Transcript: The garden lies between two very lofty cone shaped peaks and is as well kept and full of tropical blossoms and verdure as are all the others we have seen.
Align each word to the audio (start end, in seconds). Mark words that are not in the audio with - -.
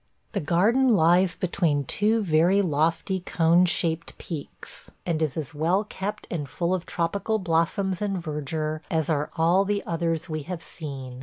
The 0.31 0.39
garden 0.39 0.87
lies 0.87 1.35
between 1.35 1.83
two 1.83 2.23
very 2.23 2.63
lofty 2.63 3.19
cone 3.19 3.65
shaped 3.67 4.17
peaks 4.17 4.89
and 5.05 5.21
is 5.21 5.37
as 5.37 5.53
well 5.53 5.83
kept 5.83 6.25
and 6.31 6.49
full 6.49 6.73
of 6.73 6.87
tropical 6.87 7.37
blossoms 7.37 8.01
and 8.01 8.17
verdure 8.17 8.81
as 8.89 9.11
are 9.11 9.29
all 9.37 9.63
the 9.63 9.83
others 9.85 10.27
we 10.27 10.41
have 10.49 10.63
seen. 10.63 11.19